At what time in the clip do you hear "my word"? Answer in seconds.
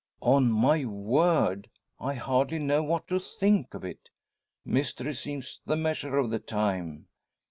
0.51-1.69